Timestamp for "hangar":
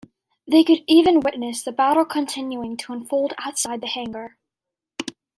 3.87-4.39